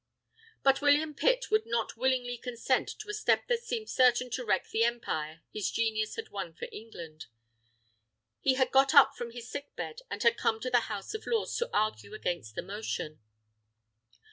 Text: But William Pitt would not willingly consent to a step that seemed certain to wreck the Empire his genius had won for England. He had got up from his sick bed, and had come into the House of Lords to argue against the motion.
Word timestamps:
But 0.63 0.81
William 0.81 1.13
Pitt 1.13 1.51
would 1.51 1.67
not 1.67 1.95
willingly 1.95 2.35
consent 2.35 2.87
to 3.01 3.09
a 3.09 3.13
step 3.13 3.47
that 3.47 3.61
seemed 3.63 3.87
certain 3.87 4.31
to 4.31 4.43
wreck 4.43 4.67
the 4.71 4.83
Empire 4.83 5.43
his 5.53 5.69
genius 5.69 6.15
had 6.15 6.29
won 6.29 6.55
for 6.55 6.67
England. 6.71 7.27
He 8.39 8.55
had 8.55 8.71
got 8.71 8.95
up 8.95 9.13
from 9.15 9.29
his 9.29 9.47
sick 9.47 9.75
bed, 9.75 10.01
and 10.09 10.23
had 10.23 10.37
come 10.37 10.55
into 10.55 10.71
the 10.71 10.79
House 10.89 11.13
of 11.13 11.27
Lords 11.27 11.55
to 11.57 11.69
argue 11.71 12.15
against 12.15 12.55
the 12.55 12.63
motion. 12.63 13.19